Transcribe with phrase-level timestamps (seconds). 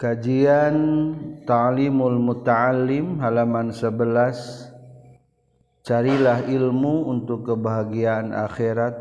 [0.00, 1.12] Kajian
[1.44, 8.96] Ta'limul Muta'alim halaman 11 Carilah ilmu untuk kebahagiaan akhirat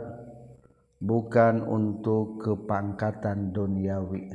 [1.00, 4.28] bukan untuk kepangkatan duniawi.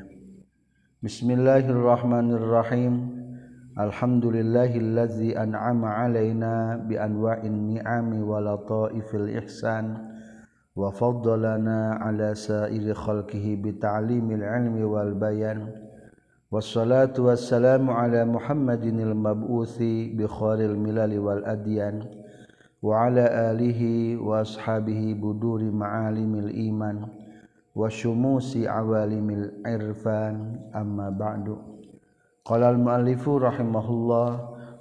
[1.04, 3.12] Bismillahirrahmanirrahim.
[3.76, 10.00] Alhamdulillahillazi an'ama 'alaina bi anwa'in ni'ami wa lataifil ihsan
[10.72, 15.83] wa faddalana 'ala sa'iri khalqihi bi ta'limil 'ilmi wal bayan.
[16.54, 19.78] والصلاة والسلام على محمد المبعوث
[20.14, 21.96] بخار الملل والأديان
[22.82, 23.80] وعلى آله
[24.22, 27.06] وأصحابه بدور معالم الإيمان
[27.74, 30.36] وشموس عوالم العرفان.
[30.74, 31.56] أما بعد
[32.44, 34.30] قال المؤلف رحمه الله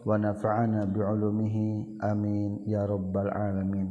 [0.06, 1.58] ونفعنا بعلومه.
[2.06, 2.52] آمين.
[2.70, 3.90] يا رب العالمين.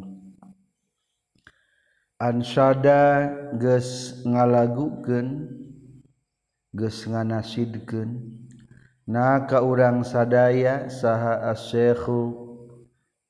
[2.23, 5.59] Ansada geus ngalagukeun
[6.73, 8.41] geus nganasidkeun.
[9.09, 12.33] Na ka urang sadaya saha asyekhu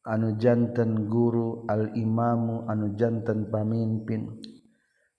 [0.06, 4.38] anu janten guru al imamu anu janten pamimpin.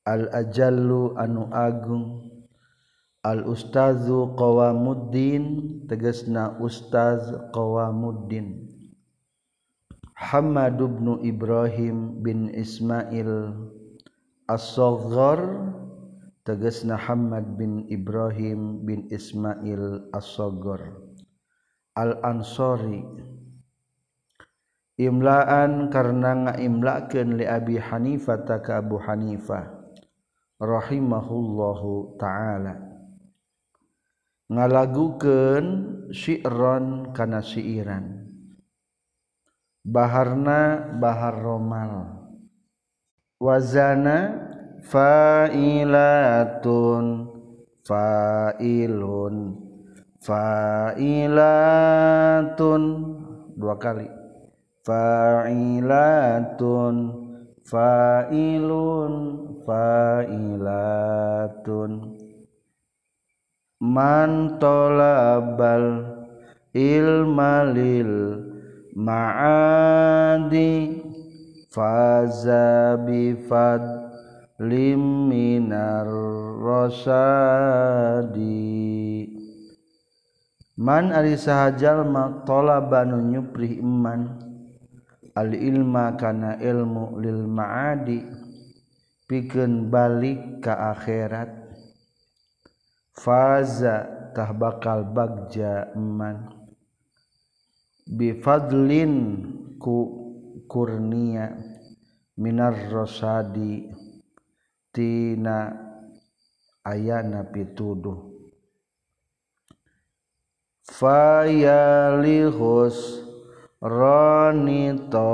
[0.07, 2.31] Al ajallu anu agung.
[3.23, 5.43] Al ustazu qawamuddin
[5.87, 7.23] tegasna ustaz
[7.55, 8.67] qawamuddin.
[10.23, 13.51] Hamad bin Ibrahim bin Ismail
[14.47, 15.39] as-Saghar
[16.43, 20.91] tegasna Hamad bin Ibrahim bin Ismail As-Saghar
[21.95, 23.01] Al-Ansari.
[24.99, 29.65] Imlaan karena ngaimlakeun li Abi Hanifah ta ka Abu Hanifah
[30.61, 32.77] rahimahullahu taala.
[34.53, 35.65] Ngalagukeun
[36.13, 38.21] syi'ran kana syi'iran.
[39.83, 42.23] Baharna Bahar Romal
[43.41, 44.52] wazana
[44.91, 46.25] fa'ilatun
[47.87, 49.35] fa'ilun
[50.23, 51.51] fa'ilatun.
[53.59, 54.07] Dua kali.
[54.83, 55.95] Fa'ilatun
[57.63, 59.13] fa'ilun
[59.63, 61.01] fa'ilatun.
[63.83, 66.07] Man talabal
[66.71, 68.15] ilmalil
[68.95, 70.73] ma'adi
[71.67, 74.02] faza bifad
[74.61, 76.05] lim minar
[76.61, 77.73] rosadi.
[80.77, 84.41] Man ari sahajal ma talabanu nyupri iman.
[85.33, 88.21] Al ilma kana ilmu lil ma'adi.
[89.25, 91.49] Pikeun balik ka akhirat.
[93.13, 96.53] Faza tah bakal bagja iman.
[98.05, 99.45] Bifadlin
[99.81, 100.21] ku
[100.69, 101.55] kurnia
[102.37, 104.02] minar rosadi
[104.93, 105.73] tina
[106.85, 108.29] ayana pituduh.
[110.85, 112.93] Fayalihus
[113.81, 115.33] ronito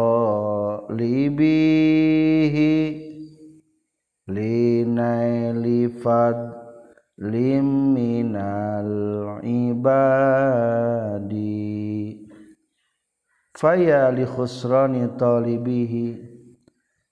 [0.95, 2.71] libihi
[4.31, 6.39] linailifad
[7.19, 8.95] liminal
[9.43, 11.59] ibadi.
[13.59, 16.15] Faya li khusrani talibihi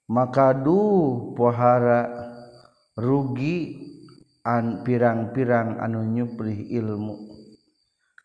[0.07, 2.26] maka du pohara
[2.97, 3.77] rugi
[4.41, 7.37] an pirang-pirang anu nyupri ilmu.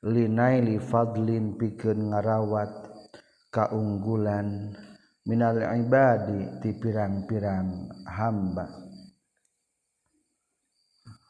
[0.03, 2.73] Linaili Fadlin pikeun ngarawat
[3.55, 4.75] kaunggulan
[5.29, 8.67] minal ibadi ti pirang-pirang hamba.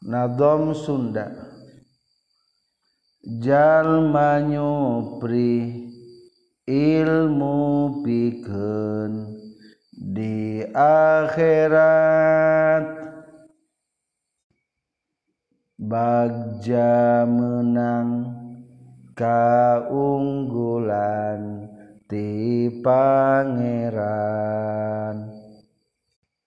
[0.07, 1.29] Nadom Sunda.
[3.23, 5.85] Jalma nyupri
[6.65, 7.59] ilmu
[8.03, 9.37] pikeun
[9.95, 12.13] di akhirat.
[15.93, 18.33] Bagja menang.
[19.13, 20.09] Kaunggulan
[22.09, 24.01] ti pangeran.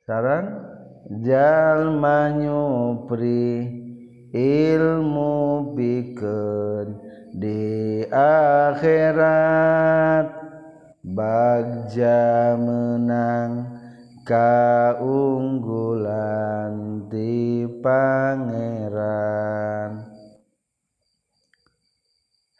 [0.02, 0.50] Sarang
[1.22, 3.70] jalma nyupri
[4.34, 6.98] ilmu pikeun
[7.30, 9.46] di akhirat.
[11.06, 13.78] Bagja menang.
[14.26, 15.06] Kaunggulan
[17.06, 18.98] di Pangeran.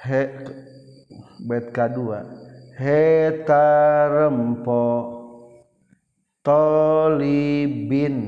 [0.07, 0.23] He
[1.51, 2.23] bait kedua.
[2.79, 3.51] Hetarempo
[6.47, 8.19] tolibin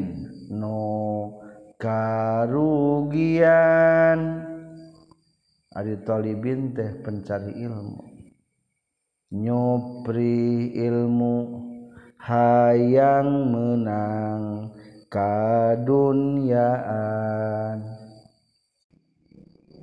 [0.50, 1.38] no
[1.78, 2.58] karugian.
[5.78, 8.02] Ari tolibin teh pencari ilmu.
[9.38, 11.62] Nyopri ilmu
[12.18, 14.74] hayang menang.
[15.08, 16.68] Kadunyaan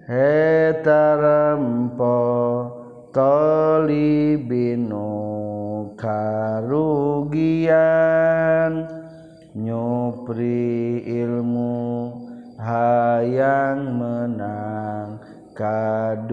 [0.06, 2.14] hetarempo
[3.10, 5.10] talibinu
[5.98, 7.26] karugian.
[9.56, 12.12] Nyupri ilmu
[12.60, 15.24] hayang menang
[15.56, 16.28] kadunyaan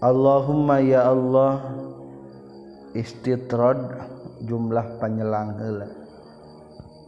[0.00, 1.60] Allahumma ya Allah
[2.96, 4.08] istitrad
[4.44, 5.88] jumlah penyelang heula.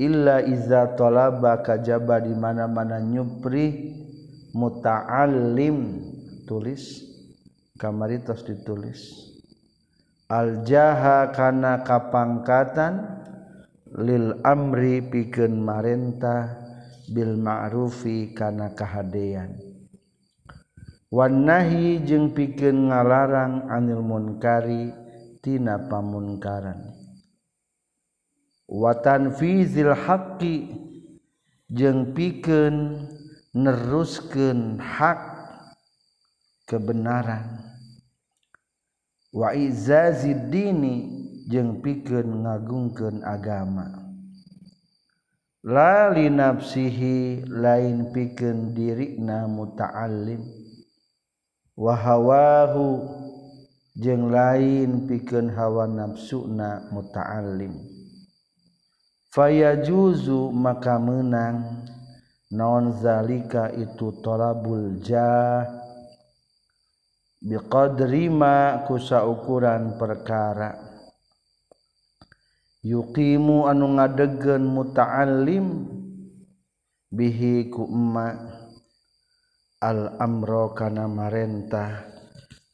[0.00, 3.92] Illa iza talaba kajaba di mana-mana nyupri
[4.56, 6.00] muta'allim
[6.48, 7.04] tulis
[7.76, 9.28] kamaritos ditulis.
[10.30, 13.20] Al jaha kana kapangkatan
[14.00, 16.54] lil amri pikeun marentah
[17.10, 19.58] bil ma'rufi kana kahadean.
[21.10, 24.94] Wanahi jeung pikeun ngalarang anil munkari
[25.42, 26.99] tina pamunkaran
[28.70, 30.70] watan fizil haqqi
[31.66, 33.02] jeung pikeun
[33.50, 35.18] neruskeun hak
[36.70, 37.66] kebenaran.
[39.34, 41.10] Wa izazid dini
[41.50, 43.90] jeung pikeun ngagungkeun agama.
[45.66, 50.46] La li nafsihi lain pikeun dirina muta'allim.
[51.74, 52.86] Wahawahu
[53.98, 57.99] jeng lain pikeun hawa nafsuna muta'allim
[59.30, 61.86] fayajuzu maka menang.
[62.50, 65.70] Naon zalika itu tolabul jah.
[67.38, 70.74] Biqadrima kusa ukuran perkara.
[72.82, 75.66] Yuqimu anu ngadegen muta'allim.
[77.14, 78.34] Bihi ku emma.
[79.78, 82.02] Al amro kana marentah.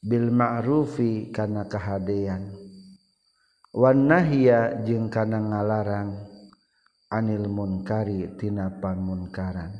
[0.00, 2.48] Bil ma'rufi kana kahadean.
[3.76, 6.35] Wan nahya jeung kana ngalarang.
[7.06, 9.70] anil munkari tina panmunkaran.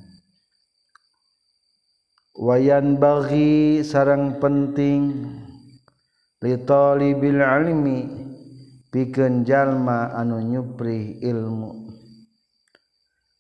[2.37, 5.27] Wayan bagi sarang penting
[6.45, 8.07] litalibil alimi
[8.93, 11.89] pikeun jalma anu nyupri ilmu.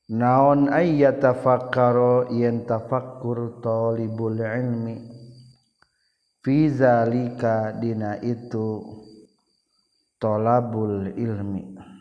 [0.06, 4.96] Naon ayyatafakkaro yen tafakkur talibul ilmi.
[6.40, 8.80] Fi zalika dina itu
[10.22, 11.95] talabul ilmi.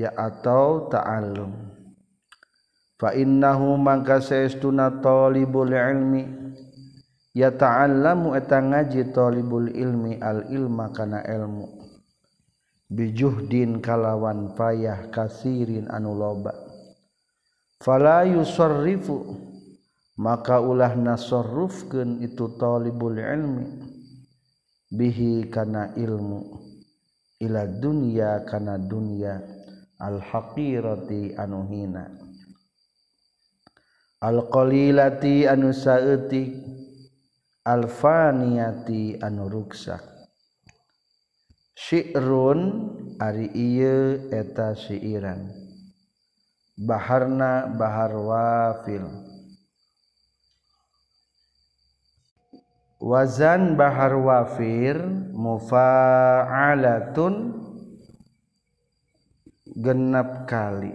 [0.00, 1.52] ya atau ta'allum.
[2.96, 6.24] Fa innahu mangka saestuna talibul ilmi.
[7.36, 11.68] Ya ta'allamu eta ngaji talibul ilmi al ilma kana ilmu.
[12.90, 16.52] Bijuhdin kalawan payah kasirin anu loba.
[17.80, 19.48] Fala yusarrifu.
[20.20, 23.88] Maka ulah nasarrufkeun itu talibul ilmi.
[24.92, 26.60] Bihi kana ilmu.
[27.40, 29.40] Ila dunya kana dunya.
[30.00, 32.08] alhaqiroti anu hina.
[34.24, 36.56] Alqolilati anu saeutik.
[37.60, 40.00] Alfaniati anu ruksak.
[41.76, 42.60] Syi'run
[43.20, 45.60] ari ieu eta siiran
[46.80, 49.04] baharna bahar wafil.
[53.00, 54.96] Wazan bahar wafir
[55.32, 56.04] mufa'alatun
[59.80, 60.92] genap kali.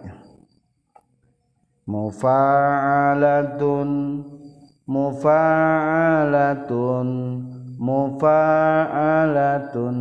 [1.86, 3.90] Mufa'alatun
[4.86, 7.10] mufa'alatun
[7.82, 9.98] mufa'alatun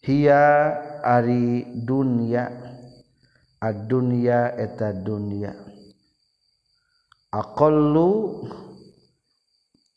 [0.03, 0.47] hiya
[1.03, 2.51] ari dunya
[3.59, 5.53] ad dunya eta dunya.
[7.33, 8.43] Aqallu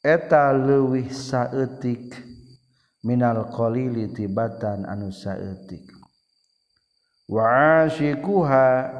[0.03, 2.17] eta leuwih saeutik
[3.05, 6.00] minal qalili tibatan anu saeutik.
[7.31, 7.47] Wa
[7.87, 8.91] asyikuha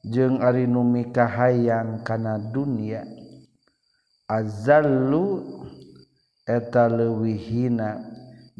[0.00, 3.04] jeung ari nu mikahayang kana dunia.
[4.30, 5.42] Azallu
[6.48, 8.00] eta leuwih hina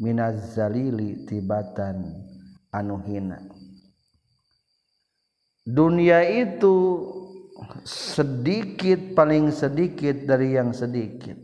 [0.01, 2.01] Minzalili tibatan
[2.73, 3.37] anu hina.
[5.61, 7.05] Dunia itu
[7.85, 11.37] sedikit paling sedikit dari yang sedikit.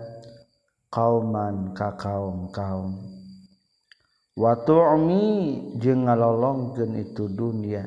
[0.92, 3.00] kauman ka kaum kaum.
[4.32, 5.24] Watu'mi
[5.76, 7.84] jeung ngalolongkeun itu dunya.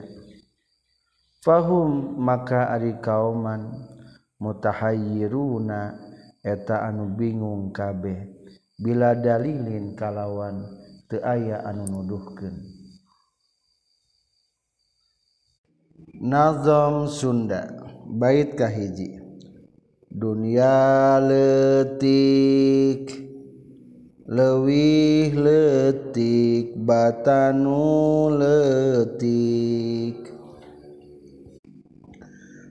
[1.42, 3.70] Fahum maka ari kauman
[4.42, 5.98] mutahayyiruna
[6.46, 8.30] eta anu bingung kabeh.
[8.78, 10.70] Bila dalilin kalawan
[11.10, 12.58] teu aya anu nuduhkeun.
[16.22, 17.70] Nazam Sunda
[18.06, 19.25] bait kahiji
[20.16, 23.04] dunia letik
[24.32, 30.32] lewih letik batanu letik.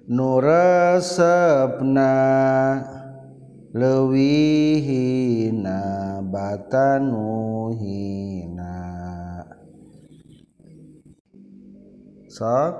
[0.09, 2.17] Nurasapna
[3.77, 8.81] lewih hina batanu hina.
[12.25, 12.73] Sok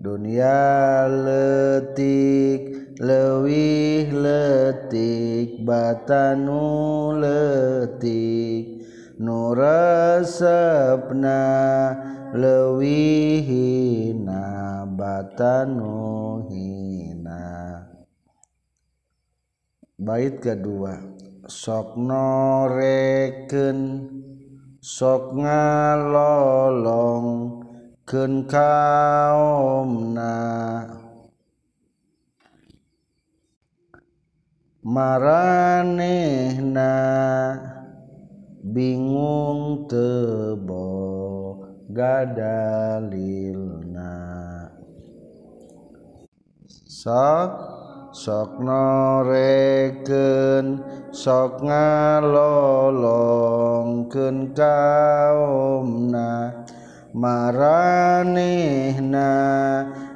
[0.00, 8.82] dunia letik lewih letik batanu letik
[9.22, 10.74] nuresepna
[12.34, 17.46] lewih hina batanu hina.
[19.98, 20.98] Bait kedua
[21.46, 23.78] sok noreken
[24.82, 27.26] sok ngalolong
[28.02, 30.34] ken kaumna
[34.88, 36.80] maranehna
[38.64, 40.88] bingung tebo
[41.92, 43.12] gadalilna.
[46.88, 47.52] Sok
[48.16, 50.80] sok noreken
[51.12, 56.64] sok ngalolongkeun kaumna
[57.12, 59.28] maranehna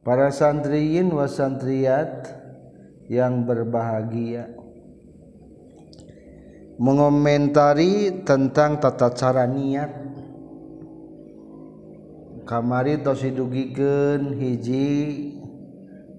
[0.06, 2.30] para santriin wasantriat
[3.10, 4.54] yang berbahagia.
[6.76, 10.06] Mengomentari tentang tata cara niat.
[12.46, 14.92] Kamari tos hiji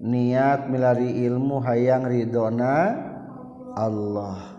[0.03, 2.99] niat milari ilmu hayang ridona
[3.79, 4.59] Allah.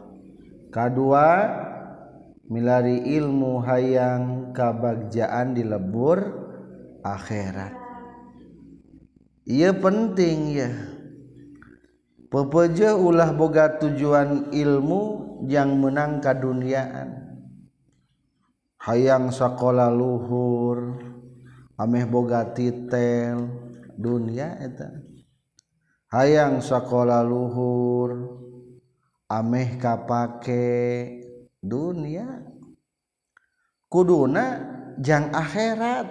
[0.72, 1.28] Kedua
[2.48, 6.20] milari ilmu hayang kabagjaan di lebur
[7.04, 7.76] akhirat.
[9.48, 10.72] Ia penting ya
[12.28, 15.04] pepeje ulah boga tujuan ilmu
[15.48, 17.28] yang menang kaduniaan.
[18.84, 20.96] Hayang sekolah luhur
[21.76, 23.52] ameh boga titel
[24.00, 24.92] dunia eta.
[26.08, 28.40] Hayang sekolah luhur
[29.28, 31.27] ameh kapake
[31.64, 32.44] dunia.
[33.88, 34.46] Kuduna
[35.00, 36.08] jang akhirat.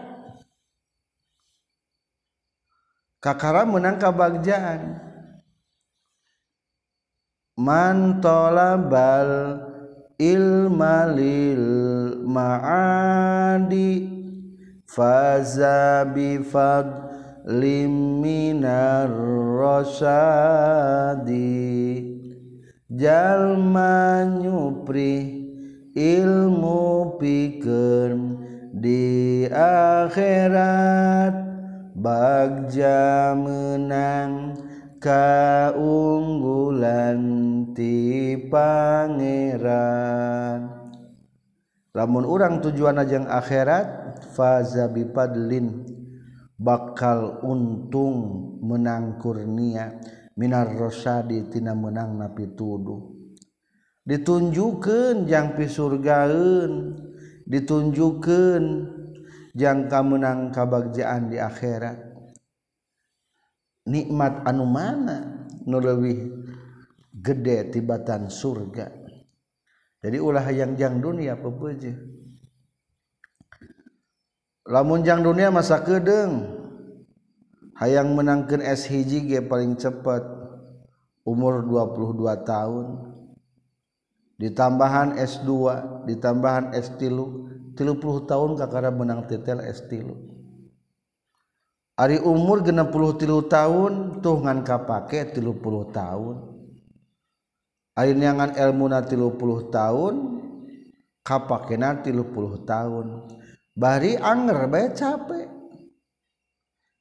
[3.20, 5.06] Kakara menang kabagjaan
[7.56, 9.58] man talabal
[10.20, 11.64] ilma lil
[12.28, 14.04] ma'adi
[14.84, 19.08] faza bi fadlim minar
[19.60, 21.36] rasadi
[22.96, 25.44] jalma nyupri
[25.92, 28.16] ilmu pikir
[28.72, 31.44] di akhirat.
[31.96, 34.52] Bagja menang
[35.00, 37.24] keunggulan
[37.72, 40.60] ti pangeran.
[41.96, 45.88] Lamun orang tujuan ajang akhirat faza bipadlin
[46.60, 49.96] bakal untung menang kurnia
[50.36, 53.16] Minar Rosadi tina menang napi tuduh
[54.04, 56.92] ditunjukkan jangpi surgaun
[57.48, 58.62] ditunjukkan
[59.56, 62.04] jangka menang kabagjaan di akhirat.
[63.86, 66.20] Nikmat anu mana nu leuwih
[67.14, 68.92] gede tibatan surga?
[70.02, 71.96] Jadi ulah yang jang dunia pepeje
[74.66, 76.65] lamun jang dunia masa kedeng
[77.76, 80.24] hayang menangkan es hiji ge paling cepat
[81.22, 82.86] umur 22 tahun.
[84.36, 85.48] Ditambahan S2
[86.04, 90.12] ditambahan S tilu tilu puluh tahun kakara menang titel S3
[91.96, 96.44] Ari umur genep puluh tilu tahun tuh ngan kapake tilu puluh tahun.
[97.96, 100.44] Ari nyangan ilmu na tilu puluh tahun
[101.24, 103.32] kapakena tilu puluh tahun.
[103.72, 105.45] Bari anger bae capek.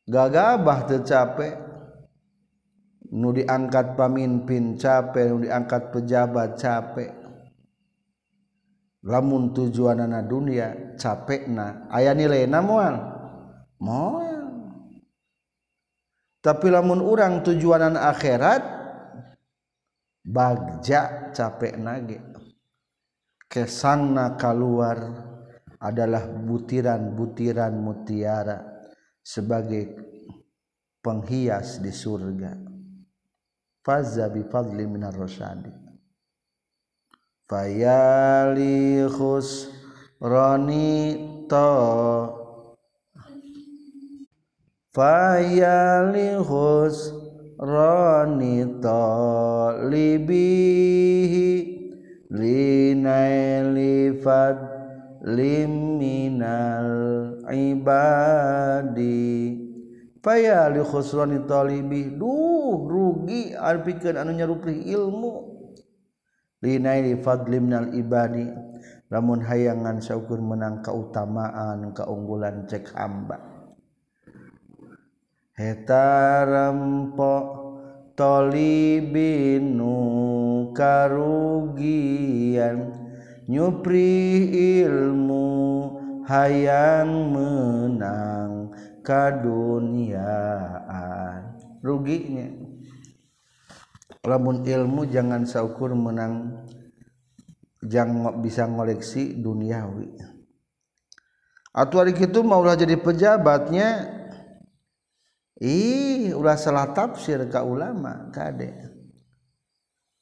[0.06, 1.54] gagabah tercapek
[3.14, 7.12] nu diangkat pamimpin capek nu diangkat pejabat capek.
[9.06, 12.98] Lamun tujuan anak dunia capek na ayah nilai namual
[13.78, 14.42] moal.
[16.42, 18.66] Tapi lamun orang tujuanan akhirat
[20.26, 22.18] bagja capek nage
[23.46, 24.98] kesangna keluar
[25.78, 28.75] adalah butiran-butiran mutiara.
[29.25, 29.89] Sebagai
[31.01, 32.53] penghias di surga.
[33.82, 35.74] Faza bi fadli minar rasyadi.
[37.50, 40.94] Fayali khusrani
[41.50, 41.74] to
[44.96, 47.12] fayalihus
[47.60, 50.39] roni talibihi
[52.32, 54.75] linaili fad
[55.25, 56.94] liminal
[57.50, 59.25] ibadi.
[60.22, 62.13] Paya li khusrani talibi.
[62.13, 63.58] Duh rugi.
[63.58, 65.58] Arpikeun anu nyarupri ilmu.
[66.62, 68.46] Linaili fadlimnal ibadi.
[69.10, 73.38] Lamun hayangan syukur menang keutamaan keunggulan cek hamba.
[75.55, 77.34] Hetarampo
[78.17, 79.94] tolibinu
[80.74, 81.86] karugian.
[83.46, 84.50] Nyupri
[84.86, 85.46] ilmu
[86.25, 88.74] hayang menang
[89.06, 90.82] kaduniaan.
[91.86, 92.50] Ruginya.
[94.25, 96.66] Lamun ilmu jangan saukur menang
[97.86, 100.18] jangan bisa ngoleksi duniawi.
[101.69, 104.10] Atau hari itu maulah jadi pejabatnya
[105.62, 108.94] ih ulah salah tafsir ka ulama kade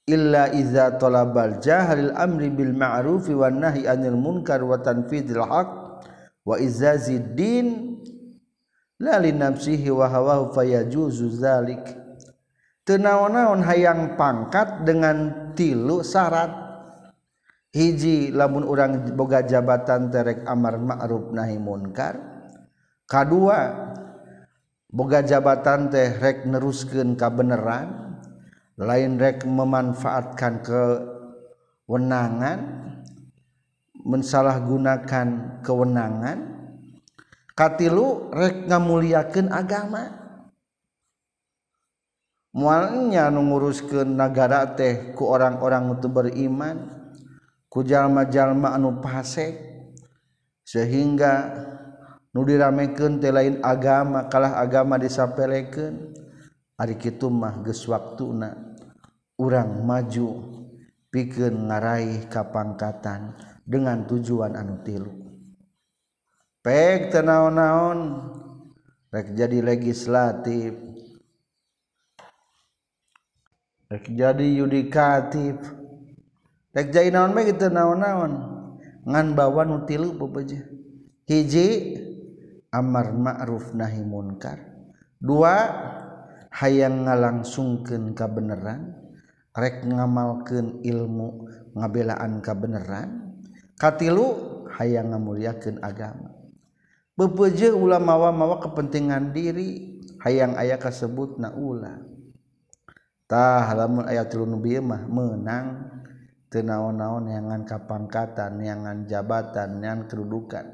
[0.04, 5.70] illa iza talabal jahalil amri bil ma'rufi wan nahi anil munkar wa tanfidil haq
[6.44, 8.00] wa izazid din
[9.00, 11.84] la li nafsihi wa hawahu fayajuzu zalik.
[12.84, 16.52] Tenaon-naon hayang pangkat dengan tilu syarat.
[17.74, 22.20] Hiji lamun urang boga jabatan terek amar ma'ruf nahi munkar.
[23.08, 23.72] Kadua
[24.92, 28.13] boga jabatan teh rek neruskeun kabeneran
[28.78, 32.60] lain rek memanfaatkan kewenangan
[34.04, 35.28] mensalahgunakan
[35.64, 36.38] kewenangan
[37.54, 40.22] katilu rek ngamuliakeun agama.
[42.54, 46.86] Mualnya nu nguruskeun nagara teh ku orang-orang itu beriman
[47.66, 49.58] ku jalma-jalma anu fasik
[50.62, 51.50] sehingga
[52.30, 56.23] nu diramekeun teh lain agama kalah agama disapelekeun.
[56.74, 58.74] Ari kitu mah geus waktuna
[59.38, 60.28] urang maju
[61.14, 65.14] pikeun ngaraih kapangkatan dengan tujuan anu tilu.
[66.64, 68.00] Peg tenaon-naon
[69.14, 70.74] rek jadi legislatif
[73.92, 75.60] rek jadi yudikatif
[76.74, 78.32] rek jadi naon bae kitu naon-naon
[79.06, 80.16] ngan bawa nu tilu.
[81.24, 81.68] Hiji
[82.74, 84.60] amar ma'ruf nahi munkar.
[85.22, 85.56] Dua
[86.54, 88.94] hayang ngalangsungkeun kabeneran
[89.58, 93.34] rek ngamalkeun ilmu ngabelaan kabeneran
[93.82, 96.34] katilu hayang ngamuliakeun agama.
[97.14, 102.02] Bepeje ulama wa mawa kepentingan diri hayang aya kasebut na ulah
[103.30, 105.94] tah lamun aya tilu nu mah menang
[106.50, 110.66] teu naon-naon neangan kapangkatan neangan jabatan neangan kedudukan.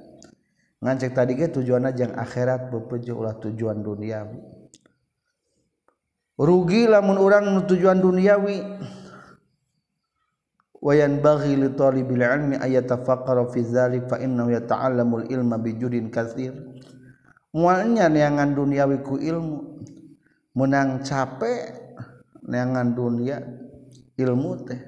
[0.80, 4.59] Ngancek tadi ge tujuanna jeung akhirat bepeje ulah tujuan duniawi.
[6.39, 8.63] rugi lamun orang tujuan duniawi.
[10.80, 16.56] Wayan baghi li talibil ilmi ayatafaqara fi dzalik fa innahu yata'allamul ilma bi judin katsir.
[17.52, 19.84] Mualnya neangan duniawi ku ilmu.
[20.56, 21.75] Menang capek
[22.47, 23.43] neangan dunia
[24.15, 24.82] ilmu teh.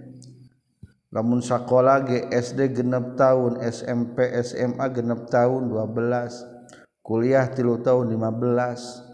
[1.12, 9.11] Lamun sekolah ge SD genep tahun SMP SMA genep tahun 12 kuliah tilu tahun 15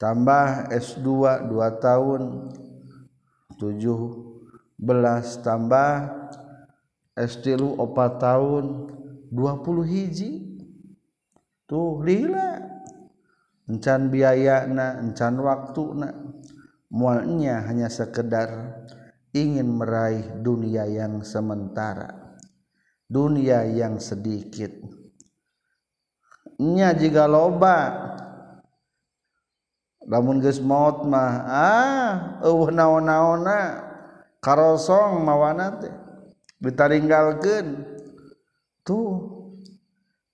[0.00, 1.04] tambah S2
[1.52, 2.48] 2 tahun
[3.60, 4.80] 17
[5.44, 5.92] tambah
[7.12, 8.64] S3 4 tahun
[9.28, 10.32] 20 hiji.
[11.68, 12.56] Tuh lila.
[13.68, 16.08] Encan biaya na encan waktu na.
[16.90, 18.82] Mualnya hanya sekedar
[19.30, 22.30] ingin meraih dunia yang sementara
[23.10, 24.70] dunia yang sedikit.
[26.62, 27.78] Nya jika loba
[30.10, 32.10] lamun geus maut mah ah
[32.42, 33.78] eueuh naon-naonna
[34.42, 35.94] karosong mawana teh
[36.58, 37.86] ditaringgalkeun
[38.82, 39.38] tuh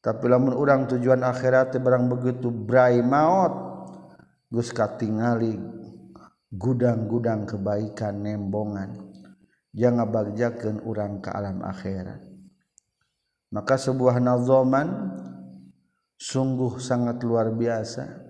[0.01, 3.53] tapi lamun urang tujuan akhirat teh barang begitu brai maut
[4.49, 5.61] geus katingali
[6.49, 9.07] gudang-gudang kebaikan nembongan
[9.77, 12.25] jangan bagjakeun urang ke alam akhirat.
[13.53, 14.89] Maka sebuah nazoman
[16.17, 18.26] sungguh sangat luar biasa.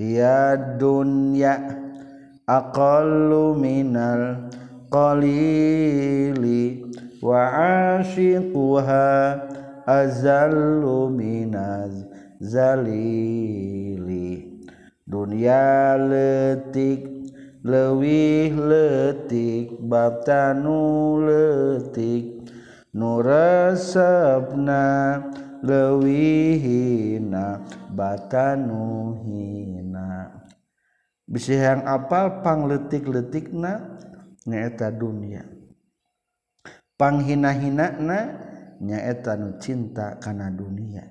[0.00, 1.60] ya dunya
[2.48, 4.48] aqallu minal
[4.88, 6.88] qalili
[7.20, 7.52] wa
[8.00, 9.36] ashiquha
[9.84, 12.08] azallu minaz
[12.40, 14.48] zalili.
[15.04, 17.04] Dunia letik
[17.60, 22.40] lewih letik batanu letik
[22.96, 24.80] nurasabna
[25.64, 27.60] lewihina
[27.92, 29.28] batanuhina.
[31.30, 34.00] Bisi yang apal pangletik-letik na
[34.44, 35.46] nyaeta dunia.
[36.98, 38.18] Panghina-hina na
[38.82, 41.06] nyaeta nu cinta kana dunia.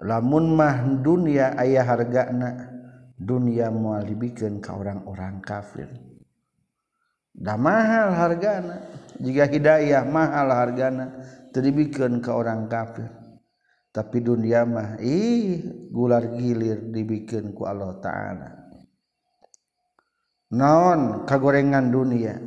[0.00, 2.48] Lamun mah dunia ayah harga na
[3.20, 5.92] dunia mual dibikin ka orang-orang kafir.
[7.30, 8.82] Dah mahal hargana
[9.20, 13.10] jika hidayah mahal hargana terbikin ke orang kafir.
[13.90, 18.70] Tapi dunia mah ih gular gilir dibikin ku Allah Ta'ala.
[20.54, 22.38] Naon kagorengan dunia?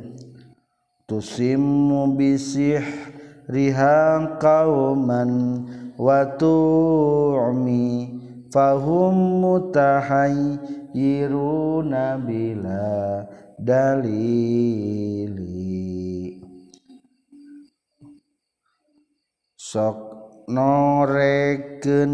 [1.04, 2.80] Tusimu bisih
[3.44, 5.68] rihang kauman
[6.00, 7.84] wa tu'mi
[8.48, 13.20] fahum mutahayyiruna bila
[13.60, 15.44] dalili
[19.74, 19.98] sok
[20.46, 22.12] noreken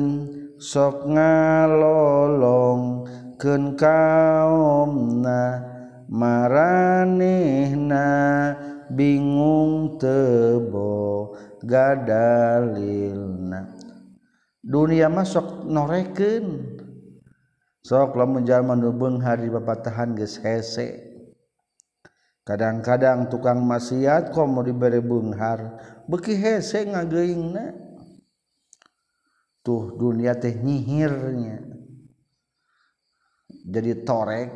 [0.56, 3.04] sok ngalolong
[3.36, 5.68] ken kaomna.
[6.10, 8.02] Maranehna
[8.90, 11.30] bingung tebo
[11.62, 13.62] gadalilna.
[14.58, 16.66] Dunia mah sok noreken.
[17.84, 21.09] Sok lamun jalma nu beunghar di papatahan geus hese.
[22.50, 25.78] kadang-kadang tukang maksiat kom mau diberi bunghar
[26.10, 27.70] beki hese ngageingna
[29.62, 31.62] tuh dunia teh nyihirnya.
[33.70, 34.50] Jadi torek.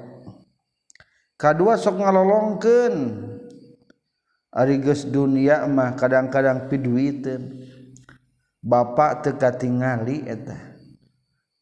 [1.39, 2.97] Kedua sok ngalolongkeun.
[4.55, 7.43] Ari geus dunia mah kadang-kadang piduiteun
[8.59, 10.59] bapak teu katingali eta.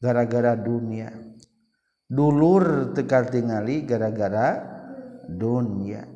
[0.00, 1.12] Gara-gara dunia.
[2.08, 4.60] Dulur teu katingali gara-gara
[5.28, 6.11] dunia.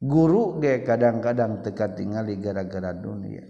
[0.00, 3.44] guru ge kadang-kadang teka tingali gara-gara dunia.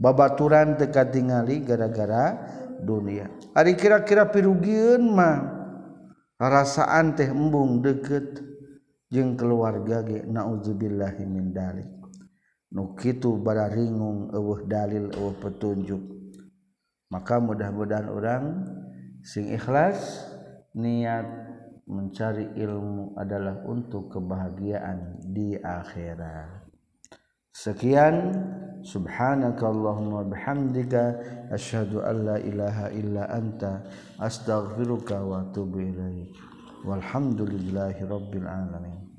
[0.00, 2.36] Babaturan teka tingali gara-gara
[2.80, 3.28] dunia.
[3.52, 5.38] Hari kira-kira pirugieun mah
[6.40, 8.40] rasaan teh embung deket
[9.12, 11.88] jeung keluarga ge naudzubillahi min dalik.
[12.70, 16.00] Nu kitu bara ringung eueuh dalil eueuh petunjuk.
[17.10, 18.44] Maka mudah-mudahan orang
[19.26, 19.98] sing ikhlas
[20.78, 21.49] niat
[21.90, 26.70] mencari ilmu adalah untuk kebahagiaan di akhirat.
[27.50, 28.30] Sekian.
[28.80, 31.20] Subhanakallahumma bihamdika.
[31.52, 33.84] Asyhadu an la ilaha illa anta.
[34.16, 36.32] Astaghfiruka wa atubu ilaik.
[36.86, 39.09] Walhamdulillahi rabbil alamin